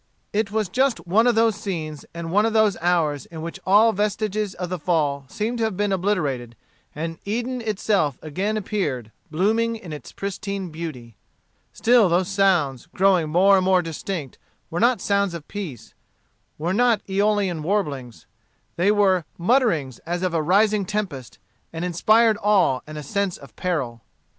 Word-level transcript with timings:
It 0.33 0.49
was 0.51 0.67
just 0.67 1.05
one 1.05 1.27
of 1.27 1.35
those 1.35 1.55
scenes 1.55 2.05
and 2.11 2.31
one 2.31 2.43
of 2.43 2.53
those 2.53 2.75
hours 2.81 3.27
in 3.27 3.43
which 3.43 3.59
all 3.67 3.93
vestiges 3.93 4.55
of 4.55 4.69
the 4.69 4.79
Fall 4.79 5.25
seemed 5.29 5.59
to 5.59 5.63
have 5.65 5.77
been 5.77 5.91
obliterated, 5.91 6.55
and 6.95 7.19
Eden 7.23 7.61
itself 7.61 8.17
again 8.23 8.57
appeared 8.57 9.11
blooming 9.29 9.75
in 9.75 9.93
its 9.93 10.11
pristine 10.11 10.69
beauty. 10.71 11.17
Still 11.71 12.09
those 12.09 12.29
sounds, 12.29 12.87
growing 12.87 13.29
more 13.29 13.57
and 13.59 13.65
more 13.65 13.83
distinct, 13.83 14.39
were 14.71 14.79
not 14.79 15.01
sounds 15.01 15.35
of 15.35 15.47
peace, 15.47 15.93
were 16.57 16.73
not 16.73 17.05
eolian 17.05 17.61
warblings; 17.61 18.25
they 18.77 18.89
were 18.91 19.23
mutterings 19.37 19.99
as 19.99 20.23
of 20.23 20.33
a 20.33 20.41
rising 20.41 20.83
tempest, 20.83 21.37
and 21.71 21.85
inspired 21.85 22.39
awe 22.41 22.79
and 22.87 22.97
a 22.97 23.03
sense 23.03 23.37
of 23.37 23.55
peril. 23.55 24.01